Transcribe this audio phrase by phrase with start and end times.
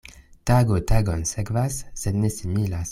[0.51, 2.87] Tago tagon sekvas, sed ne similas.